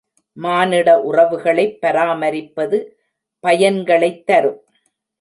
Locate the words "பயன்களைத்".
3.43-4.25